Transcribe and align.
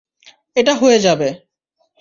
এটা 0.55 0.73
হয়ে 0.75 0.99
যাবে। 0.99 1.29